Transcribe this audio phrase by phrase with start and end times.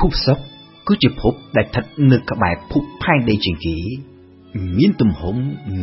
[0.00, 0.42] ភពសុក្រ
[0.86, 3.76] គឺជាភពដែលស្ថិតនៅក្បែរភពផែនដីជាងគេ
[4.78, 5.36] មានទំហំ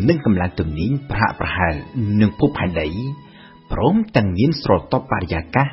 [0.10, 1.74] និងកម្លាំងទំនាញប្រហាក់ប្រហែល
[2.22, 2.88] នឹងភពផែនដី
[3.72, 5.68] ព្រមទាំងមានស្រទាប់បរិយាកាស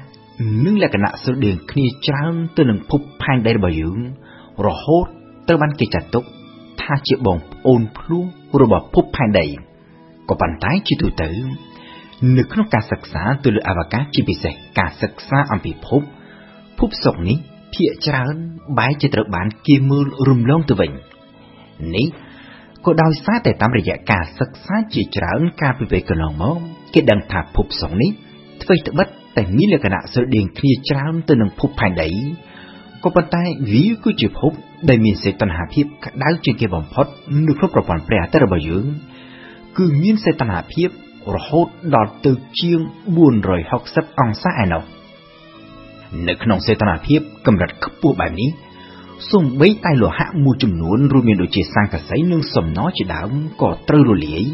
[0.64, 3.98] និងលក្ខណៈស្រដៀងគ្នាច្រើនទៅនឹងភពផែនដីរបស់យើង
[4.66, 5.06] រហូត
[5.48, 6.24] ត្រូវបានគេចាត់ទុក
[6.80, 8.24] ថាជាបងប្អូនភ្លោះ
[8.62, 9.46] របស់ភពផែនដី
[10.28, 11.30] ក៏ប៉ុន្តែជាទូទៅ
[12.36, 16.02] នៅក្នុងការសិក្សាទៅលើអវកាសជាពិសេសការសិក្សាអំពីភព
[16.78, 17.38] ភពសុក្រនេះ
[17.74, 18.34] ភាគច្រើន
[18.78, 20.90] បែរជាត្រូវបានគេមើលរំលងទៅវិញ
[21.96, 22.06] នេះ
[22.86, 26.56] ក៏ដោយសារតែតាមរយៈការសិក្សាជាច្រើនការពីពេលកន្លងមក
[26.94, 28.10] គេដឹងថាភពសុក្រនេះ
[28.62, 32.10] អ្វីត្បិតតែមានលក្ខណៈស្រដៀងគ្នាច្រើនទៅនឹងភពផែនដី
[33.04, 34.52] ក៏ប៉ុន្តែវាគឺជាភព
[34.88, 37.06] ដែលមានសេតនាភាពក្តៅជាងគេបំផុត
[37.46, 38.86] នៅក្នុងប្រព័ន្ធព្រះអាទិត្យរបស់យើង
[39.78, 40.88] គឺមានសេតនាភាព
[41.34, 42.80] រហូតដល់ទៅជាង
[43.50, 44.82] 460អង្សាឯណោះ
[46.28, 48.50] នៅក្នុងសេតនាភាពកម្រិតខ្ពស់បែបនេះ
[49.30, 53.30] សូម្បីតែលោហៈមួយចំនួនរួមមានដូចជាសង្កសីនិងសំណជាដើម
[53.62, 54.44] ក៏ត្រូវរលាយ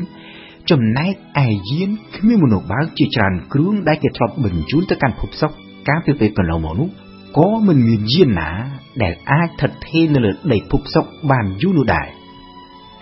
[0.70, 5.56] ចំណែកឯយានគ្មានមនុស្សបើកជាច្រើនគ្រឿងដែលគេធ្លាប់បញ្ជូនទៅកាន់ភពសុក្រ
[5.88, 6.88] កាលពីពេលកន្លងមកនោះ
[7.38, 8.50] ក៏មិនមានយានណា
[9.02, 12.08] ដែលអាចថិតថេរនៅលើដីភពសុក្របានយូរនោះដែរ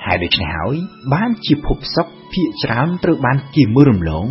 [0.05, 0.77] ហើយដូច្នេះហើយ
[1.15, 4.27] បានជាភពសុក្រភាគច្រើនត្រូវបានគេមើលរំលង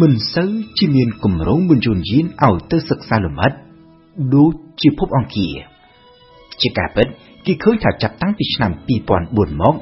[0.00, 3.52] មិនសូវជាមានគម្រោងបញ្ជូនយានឲ្យទៅសិក្សាលម្អិត
[4.34, 5.54] ដូចជាភពអង្គារ
[6.60, 7.06] ជាការពិត
[7.46, 8.72] គេឃើញថាចាប់តាំងពីឆ្នាំ
[9.16, 9.74] 2004មក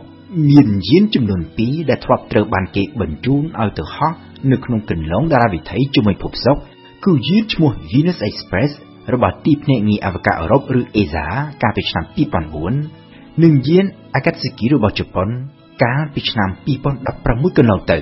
[0.51, 4.13] មានយានចំនួន2ដែលធ្លាប់ត្រូវបានគេបញ្ជូនឲ្យទៅហោះ
[4.51, 6.61] នៅក្នុងគន្លងតារាវិថីជាមួយភពសុក្រ
[7.05, 8.71] គឺយានឈ្មោះ Venus Express
[9.13, 11.27] របស់ទីភ្នាក់ងារអវកាសអឺរ៉ុបឬ ESA
[11.63, 12.05] កាលពីឆ្នាំ
[12.75, 13.85] 2004និងយាន
[14.19, 15.29] Akatsuki របស់ជប៉ុន
[15.83, 16.51] កាលពីឆ្នាំ
[17.05, 17.99] 2016កន្លងទៅ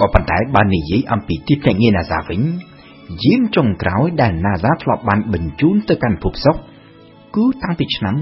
[0.00, 2.42] ក៏ប៉ុន្តែបើនិយាយអំពីទីភ្នាក់ងារ NASA វិញ
[3.24, 6.60] យានចុងក្រោយដែល NASA ធ្លាប់បានបញ្ជូនទៅកាន់ភពសុក្រ
[7.36, 8.14] គឺតាំងពីឆ្នាំ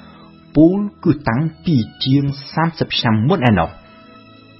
[0.00, 2.24] 1990ពូលគឺតាំងពីជាង
[2.62, 3.70] 30ឆ្នាំមុនឯណោះ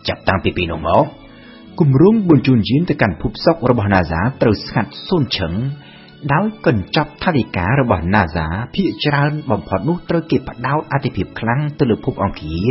[0.08, 1.04] ចាប់តាំងពីពេលនោះមក
[1.80, 5.52] គម្រោងបញ្ជូនយានទៅកាន់ភពសុក្ររបស់ NASA ត្រូវស្ងាត់សូន្យឈឹង
[6.32, 12.70] ដោយកញ្ចប់ថាវិការរបស់ NASA ភាគច្រើនបំផុតនោះត្រូវគេផ្ដោតអតិភិបខ្លាំងទៅលើភពអង្គារ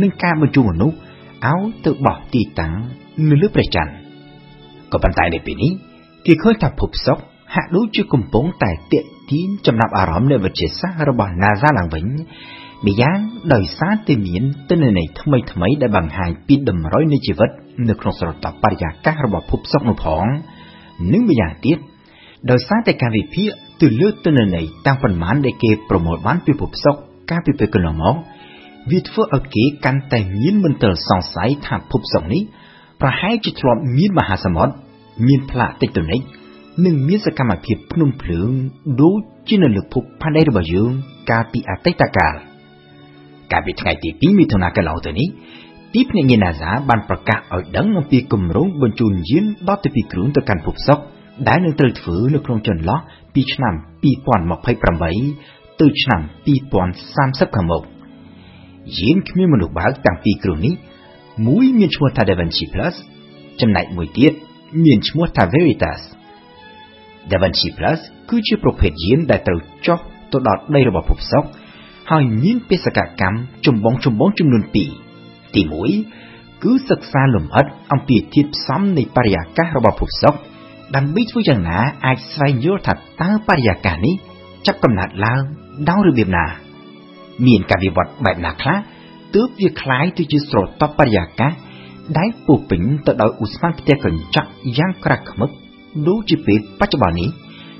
[0.00, 0.96] និងការបញ្ជូនមនុស្ស
[1.44, 2.74] ឲ្យទៅបោះទីតាំង
[3.28, 3.92] នៅលើព្រះច័ន្ទ
[4.92, 5.72] ក៏ប៉ុន្តែនៅពេលនេះ
[6.26, 7.22] គេឃើញថាភពសុក្រ
[7.54, 12.04] ហាក់ដូចជាកំពុងតែទាក់ទាញចំណាប់អារម្មណ៍នៃវិទ្យាសាស្ត្ររបស់ NASA ឡើងវិញ
[12.86, 13.18] ម្យ៉ាង
[13.54, 17.50] ដោយសារតែមានទិន្នន័យថ្មីថ្មីដែលបង្ហាញពីតម្រុយនៃជីវិត
[17.88, 20.24] នៅក្នុងស្រទាប់បរិយាកាសរបស់ភពសុក្រនោះផង
[21.12, 21.78] និងម្យ៉ាងទៀត
[22.50, 23.48] ដោយសារតែការវិភាគ
[23.80, 28.16] ទៅលើទិន្នន័យតាមប៉ុន្មានដែលគេប្រមូលបានពីភពសុក្រកាលពីពេលកន្លងមក
[28.90, 32.42] វាធ្វើឲ្យគេកាន់តែមានមន្ទិលសង្ស័យថាភពសុក្រនេះ
[33.00, 34.72] ប្រហែលជាធ្លាប់មានមហាសមុទ្រ
[35.26, 36.20] មានផ្លាកតិចតនិក
[36.84, 38.50] និងមានសកម្មភាពភ្នំភ្លើង
[39.02, 40.90] ដូចជានៅលើភពផែនដីរបស់យើង
[41.30, 42.34] កាលពីអតីតកាល
[43.52, 45.28] កាលពីថ្ងៃទី2មិថុនាកន្លងទៅនេះ
[45.94, 51.02] ទីភ្នាក់ងារ NASA បានប្រកាសឲ្យដឹងអំពីគម្រោងបញ្ជូនយានដល់ទៅពីគ្រឿងទៅកាន់ភពសុក្រ
[51.48, 52.98] ដែលនឹងត្រូវធ្វើនៅក្នុងចន្លោះ
[53.34, 53.74] ពីឆ្នាំ
[54.72, 56.20] 2028ទៅឆ្នាំ
[56.86, 57.82] 2030ខាងមុខ
[58.98, 60.74] យានគ្មានមនុស្សបើកតាំងពីគ្រឿងនេះ
[61.46, 62.94] មួយមានឈ្មោះថា Da Vinci Plus
[63.60, 64.32] ចំណែកមួយទៀត
[64.84, 66.00] មានឈ្មោះថា Veritas
[67.30, 67.98] Da Vinci Plus
[68.30, 69.98] គឺជាប្រភេទយានដែលត្រូវចុះ
[70.32, 71.48] ទៅដល់ដីរបស់ភពសុក្រ
[72.10, 73.36] ហើយមានបេសកកម្ម
[73.66, 74.84] ចម្បងចម្បងចំនួន2ទី
[75.94, 80.38] 1គឺសិក្សាលម្អិតអំពីធាតុផ្សំនៃបរិយាកាសរបស់ភពសុក្រ
[80.96, 84.14] ដើម្បីធ្វើយ៉ាងណាអាចស្វែងយល់ថាតើបរិយាកាសនេះ
[84.66, 85.42] ចាប់កំណើតឡើង
[85.88, 86.46] ដោយរបៀបណា
[87.45, 88.77] មានការវិវត្តបែបណាខ្លះ
[89.35, 91.51] ទើបវាคล้ายទៅជាស្រទាប់បរិយាកាស
[92.17, 95.49] ដែលពោពេញទៅដោយឧស្ម័នផ្ទះកញ្ចក់យ៉ាងក្រាស់ឃ្មឹក
[96.07, 97.29] ដូចជាពេលបច្ចុប្បន្ននេះ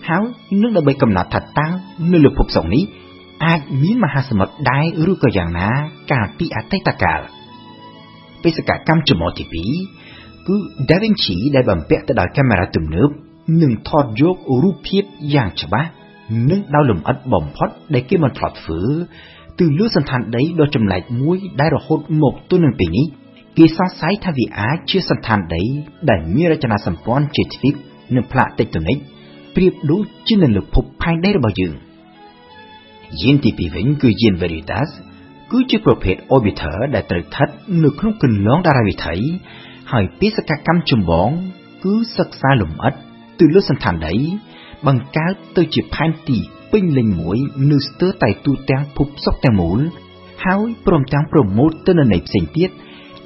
[0.10, 0.24] ហើយ
[0.62, 1.68] នឹងដើម្បីកំណត់ថាតើ
[2.12, 2.84] នៅលើភពសុក្រនេះ
[3.46, 5.70] អាចមានមហាសមុទ្រដែរឬក៏យ៉ាងណា
[6.12, 7.20] កាលពីអតីតកាល
[8.44, 9.46] បេសកកម្មចំអទី
[10.00, 10.56] 2គឺ
[10.90, 13.10] Da Vinci ដែលបំពាក់ទៅដោយកាមេរ៉ាទំនើប
[13.62, 15.04] នឹងថតយករូបភាព
[15.36, 15.90] យ៉ាងច្បាស់
[16.50, 18.82] និងដោយលម្អិតបំផុតដែលគេមិនធ្លាប់ធ្វើ
[19.61, 23.07] ទៅលើសន្តានដីដ៏ចម្លែកមួយដែលរហូតមកទល់នឹងពេលនេះ
[23.57, 25.63] គេសង្ស័យថាវាអាចជាសន្តានដី
[26.11, 27.75] ដែលមានរចនាសម្ព័ន្ធជាទ្វីប
[28.15, 28.99] និងផ្លាកតិចតនិច
[29.55, 31.75] ប្រៀបដូចជានៅលើភពផែនដីរបស់យើង
[33.23, 34.89] យានទី2វិញគឺយាន Veritas
[35.53, 37.49] គឺជាប្រភេទ orbiter ដែលត្រូវស្ថិត
[37.85, 39.15] នៅក្នុងគន្លងតារាវិថី
[39.93, 41.31] ហើយបេសកកម្មចម្បង
[41.85, 42.95] គឺសិក្សាលម្អិត
[43.41, 44.15] ទៅលើសន្តានដី
[44.87, 46.39] បង្កើតទៅជាផែនទី
[46.73, 47.39] ពេញលេញមួយ
[47.71, 49.81] នៅស្ទើរតែទូទាំងភពសុក្រទាំងមូល
[50.45, 52.71] ហើយព្រមទាំងប្រមូលទិន្នន័យផ្សេងទៀត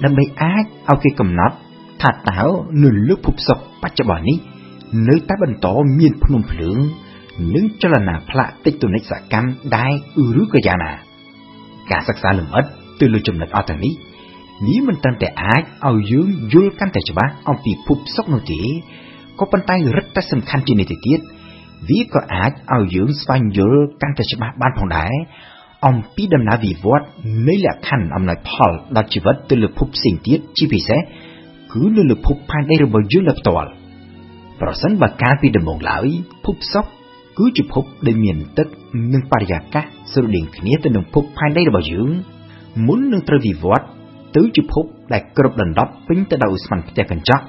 [0.04, 1.56] ដើម្បីអាចឲ្យគេកំណត់
[2.02, 2.40] ថាតើ
[2.84, 4.38] នៅលើភពសុក្របច្ចុប្បន្ននេះ
[5.08, 5.66] នៅតែបន្ត
[5.98, 6.78] មានភ្នំភ្លើង
[7.54, 9.92] និងចលនាផ្លាកតិចតូនិកសកម្មដែរ
[10.40, 10.92] ឬក៏យ៉ាងណា
[11.90, 12.64] ការសិក្សាលម្អិត
[13.00, 13.92] ទៅលើចំណុចអស់ទាំងនេះ
[14.66, 18.60] នេះមិនត្រឹមតែអាចឲ្យយើងយល់កាន់តែច្បាស់អំពីភពសុខនោះទេ
[19.38, 21.20] ក៏ប៉ុន្តែរឹតតែសំខាន់ជាងនេះទៅទៀត
[21.88, 25.14] វាក៏អាចឲ្យយើងស្វែងយល់កាន់តែច្បាស់បានផងដែរ
[25.86, 27.06] អំពីដំណើរវិវត្ត
[27.48, 31.00] នៃលក្ខខណ្ឌអំណោយផលដល់ជីវិតទៅលើភពផ្សេងទៀតជាពិសេស
[31.72, 33.70] គឺនៅលើភពផែនដីរបស់យើងដោយផ្ទាល់
[34.60, 36.06] ប្រសិនបើកាលពីដំបូងឡើយ
[36.44, 36.86] ភពសុខ
[37.38, 38.68] គឺជាភពដែលមានទឹក
[39.12, 42.10] និងបរិយាកាសស្រដៀងគ្នាទៅនឹងភពផែនដីរបស់យើង
[42.86, 43.86] មុននឹងត្រូវវិវត្ត
[44.36, 47.44] ទៅជាភពដែលគ្របដណ្ដប់ពេញទៅដោយឧស្ម័នផ្ទះកញ្ចក់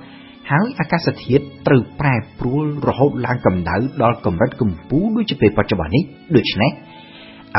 [0.50, 6.04] ហើយអាកាសធាតុត្រូវប្រែប្រួលរហូតឡើងកម្ដៅដល់កម្រិតកម្ពូលដូចជាពេលបច្ចុប្បន្ននេះ
[6.36, 6.72] ដូច្នេះ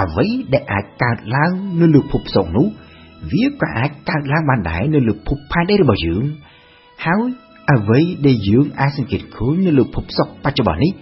[0.01, 2.67] អ្វីដែលអាចកើតឡើងនៅលើភពសុខនោះ
[3.33, 6.25] វាក៏អាចកើតឡើងបានដែរនៅលើភពផែនដីរបស់យើង
[7.05, 7.23] ហើយ
[7.73, 10.93] អ្វីដែលយើងអាចសង្កេតឃើញនៅលើភពសុខបច្ចុប្បន្ននេះ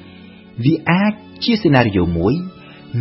[0.64, 1.12] វាអាច
[1.44, 2.34] ជាសេណារីយ៉ូមួយ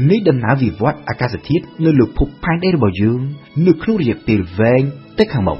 [0.09, 3.19] នៃដំណើរវិវត្តអាកាសធាតុនៅលើភពផែនដីរបស់យើង
[3.67, 4.83] នៅក្នុងរយៈពេលវែង
[5.19, 5.59] ទៅខាងមុខ